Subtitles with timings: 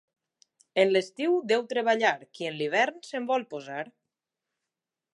[0.83, 3.83] En l'estiu deu treballar qui en l'hivern se'n vol posar.